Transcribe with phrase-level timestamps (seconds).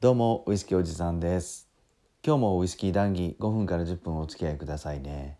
[0.00, 1.68] どうもウイスキーおじさんです。
[2.24, 5.38] 今日もウイスキー談義5分から10分お付き合いくださいね。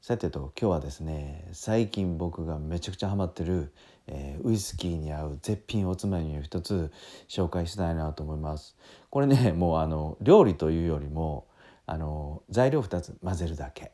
[0.00, 3.72] さてと今日はですね最近僕がめちゃくちゃハマってる、
[4.06, 6.92] えー、ウイスキーに合う絶品おつまみを一つ
[7.28, 8.76] 紹介したいなと思います。
[9.10, 11.48] これねもうあの料理というよりも
[11.84, 13.90] あの材料2つ混ぜるだけ。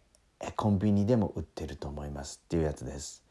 [0.57, 2.43] コンビニでも売ってると思います。
[2.45, 3.25] っていうやつです。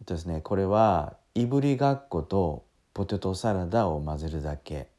[0.00, 2.64] えっとですねこれはいぶりがっこと
[2.94, 4.93] ポテトサラダを混ぜるだけ。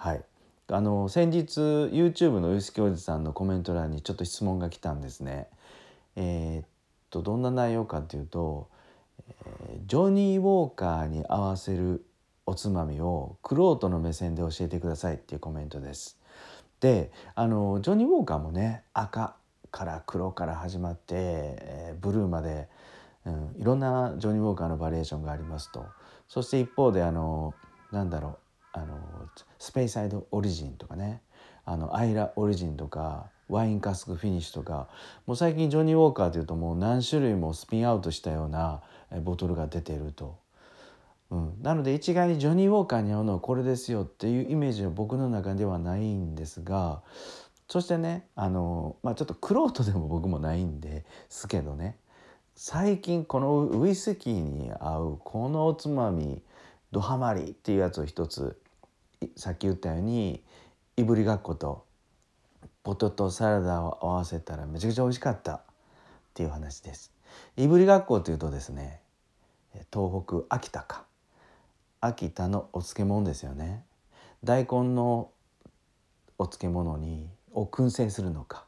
[0.00, 0.24] はい
[0.70, 5.48] あの先日 YouTube のウイスキーおじさんのコメント欄にちょっと質問が来たんですね。
[6.14, 6.68] えー、っ
[7.10, 8.68] とどんな内容かっていうと、
[9.28, 12.04] えー、ジョニー・ウォーカーに合わせる
[12.46, 16.20] おつまみをクロートの目線で教えてくださいっていうコメントです。
[16.78, 19.34] であのジョニー・ウォーカーもね赤
[19.72, 22.68] から黒から始まって、えー、ブルーまで、
[23.24, 25.86] うん、いろんなジョニー・ウォーカーのバリエーションがありますと
[26.28, 27.52] そして一方であの
[27.90, 28.38] なんだろう
[28.72, 29.17] あの
[29.58, 31.22] スペイサイドオリジンとかね。
[31.64, 34.88] あのアイラオリジンとかワインカスクフィニッシュとか。
[35.26, 38.82] もう最近ジョニー・ウォーカーというともう何種類もスピンアウトしたような
[39.22, 40.38] ボトルが出てると。
[41.30, 47.02] うん、なので一概にジョニー・ウォーカーに合うのはこれですよっていうイメージは僕の中ではないんですが
[47.68, 51.98] そしてねあの、まあ、ちょっとクロートでも僕もないんですけどね。
[52.60, 56.42] 最近このウイスキーに合うこのおつまみ
[56.90, 58.58] ドハマりっていうやつを一つ
[59.36, 60.42] さっき言ったように
[60.96, 61.84] いぶりがっこと
[62.82, 65.60] ポテトサラダを合わせたらめちゃくちゃ美味しかったっ
[66.34, 67.12] ていう話です。
[67.56, 69.00] いぶりがっこというとですね
[69.92, 71.04] 東北秋田か
[72.00, 73.84] 秋田のお漬物ですよね。
[74.44, 75.30] 大根の
[76.38, 78.67] お漬物にを燻製するのか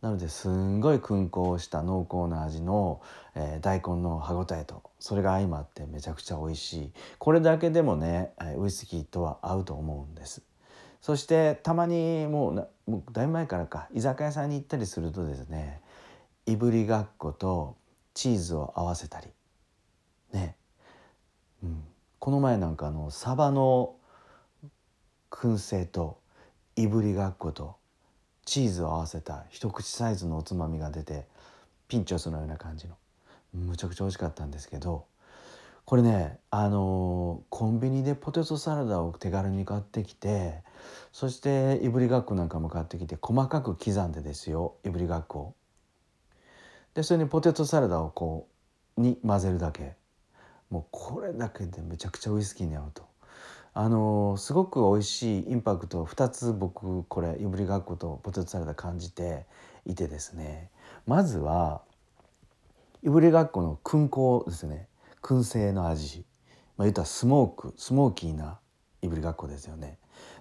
[0.00, 3.02] なのですんごい燻香した濃厚な味の、
[3.34, 6.92] えー、大根の歯ごたえとそれが相まってめちゃくちゃ美味しい。
[7.18, 10.42] これだけでもねウイスキーとは合うと思うんです。
[11.02, 15.80] そしてたまにもうもうだいぶ前からか居酒屋さんに行ったりするとですね
[16.46, 17.76] いぶりがっこと
[18.14, 19.28] チーズを合わせたり。
[20.32, 20.56] ね、
[21.62, 21.84] うん、
[22.18, 23.96] この前なんかあのサバの
[25.30, 26.20] 燻製と
[26.76, 27.79] いぶりがっこと
[28.44, 31.26] チーズを合わせた一口サイズのおつまみが出て
[31.88, 32.94] ピンチョスのような感じの
[33.52, 35.06] むちゃくちゃ美味しかったんですけど
[35.84, 40.62] これねあのコンビニでポテトサラダを手軽に買ってきて
[41.12, 45.54] そしていぶりがっこなんかも買ってきて細かく刻んでですよいぶりがっこ。
[46.94, 48.48] でそれにポテトサラダをこ
[48.96, 49.94] うに混ぜるだけ
[50.70, 53.09] もうこれだけでめちゃくちゃウイスキーに合うと。
[53.72, 59.46] あのすごく美味しいインパクトを2つ僕これいぶりがっことポテトサラダ感じて
[59.86, 60.70] いてですね。
[61.06, 61.82] まずは
[63.02, 64.88] いぶりがっこの燻香ですね。
[65.22, 66.24] 燻製の味、
[66.76, 68.58] まあ、言ったらスモークスモーキーな
[69.02, 69.98] いぶりがっこですよね。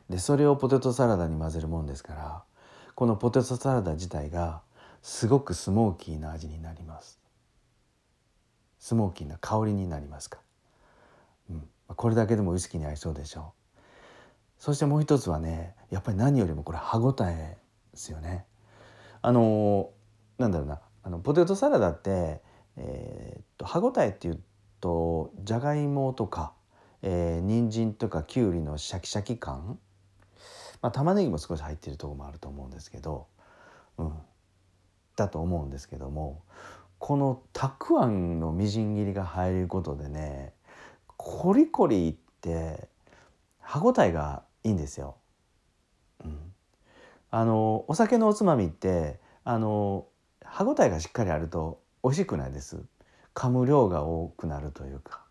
[0.10, 2.44] でそれをポテトサラダに混ぜるもんですから
[2.96, 4.62] このポテトサラダ自体が
[5.04, 7.20] すごくスモーキーな味になります。
[8.80, 10.40] スモーキーな香りになりますか。
[11.96, 13.80] これだけでもウイスキーに合いそうでしょう。
[14.58, 17.58] そしてもう一つはねやっぱり何よりもこれ歯ごたえ
[17.92, 18.46] ですよね。
[19.22, 19.92] あの
[20.38, 20.82] なんだろうな。
[21.02, 22.42] あのポテトサラダって、
[22.76, 24.40] えー、っと歯ごたえっていう
[24.82, 26.54] とじゃがいもとか、
[27.02, 29.80] えー、人参とかきゅうりのシャキシャキ感。
[30.82, 33.28] まあ玉ねぎも少し入ってるとこもあると思うんですけど、
[33.98, 34.14] うん、
[35.16, 36.42] だと思うんですけども
[37.00, 40.54] このたくあんのみじん切りが入ることでね
[41.22, 42.88] コリコリって
[43.60, 45.18] 歯ごたえがいいんですよ。
[46.24, 46.54] うん、
[47.30, 50.08] あのお酒のおつまみってあの
[50.42, 52.86] 歯ごたえがしっかりあると美味しくないです。
[53.36, 55.26] 噛む量が多くなるというか。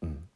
[0.00, 0.28] うん、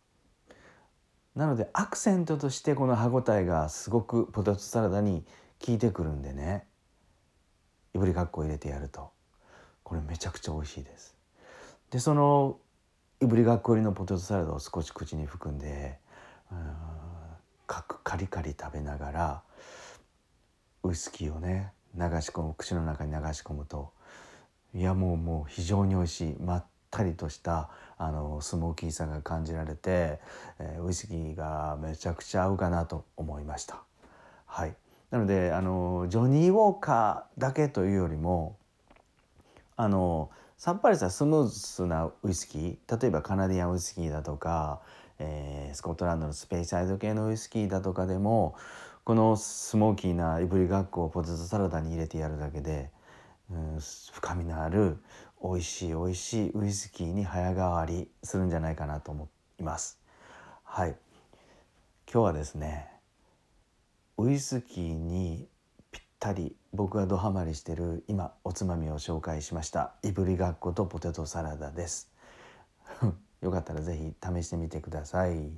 [1.37, 5.25] なのでアクセントとしてこの歯ごたえがすごくポテトサラダに
[5.65, 6.67] 効いてくるんでね
[7.95, 9.13] いぶりがっこ入れてやると
[9.85, 11.17] これめちゃくちゃ美味しいです。
[11.91, 12.59] でその
[13.27, 15.99] ぶりがっこ入りのポテトサラダを少し口に含んで
[17.67, 19.43] かカリカリ食べながら
[20.83, 23.93] ウイスキーをね流し込む口の中に流し込むと
[24.75, 30.19] いやもうもう非常に美味しいまったりとしたあのスモーキーさが感じられて、
[30.59, 33.83] えー、ウイスキーがめちゃくちゃ合うかなと思いました。
[34.47, 34.75] はい、
[35.11, 38.57] なのであのジョニー・ウォーカーだけというよりも
[39.77, 40.31] あの
[40.65, 44.81] さっぱりしたスムースなウイスキー例えばカナディアンウイスキーだとか、
[45.19, 48.57] えー、スコットランドのスペイサイド系のウイスキーだとかでも
[49.05, 52.89] このスモーキーないぶりがっこをポテトサラダに入れてやるだけで、
[53.51, 53.79] うん、
[54.15, 54.97] 深みのある
[55.43, 59.29] 美味しい美味しいウイスキーに早変わりするんじゃないかなと思
[59.61, 60.01] います。
[60.63, 60.97] はい
[62.11, 62.89] 今日はですね
[64.17, 65.47] ウイスキーに
[66.25, 72.11] たり僕がドハマりしてる今おつまみを紹介しましたいぶりがっことポテトサラダです。
[73.43, 75.51] よかったら是非試してみてください。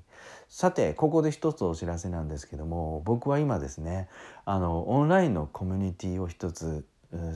[0.48, 4.08] さてここで一つお知らせなんですけども僕は今ですね
[4.44, 6.84] あのオンラインのコミュニティを一つ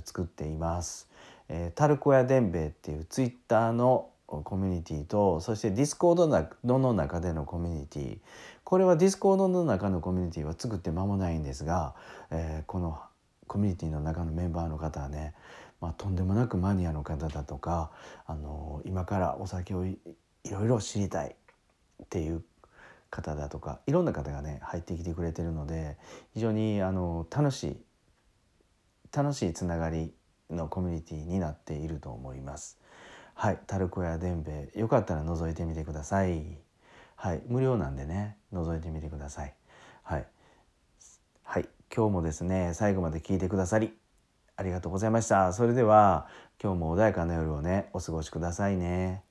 [0.05, 1.09] 作っています、
[1.49, 8.19] えー、タルコやでんべいっていうツイッターのコミュニティとそしてディスコードの中でのコミュニティ。
[8.65, 11.95] これはディスコードの中のコミュニティは作って間もないんですが、
[12.31, 13.01] えー、この
[13.51, 15.35] コミュニティの中のメンバーの方はね、
[15.81, 17.91] まあ、とんでもなくマニアの方だとか、
[18.25, 19.99] あの今からお酒をい
[20.49, 21.35] ろいろ知りたい
[22.05, 22.45] っていう
[23.11, 25.99] 方だとかいろんな方がね入ってきてくれてるので
[26.33, 27.77] 非常にあの楽しい
[29.13, 30.15] 楽しいつながり
[30.49, 32.79] のコミュニティになっていると思います。
[33.35, 36.57] はい、タルコやでんべよかったら覗いてみてください。
[37.17, 39.55] はい、無料なんでね覗いてみてください。
[40.05, 40.27] はい、
[41.43, 43.93] はい、今日もですね最後まで聞いてくださり
[44.57, 45.53] ありがとうございました。
[45.53, 46.29] それでは
[46.63, 49.25] 今日も穏やかな夜をねお過ごしくださいね。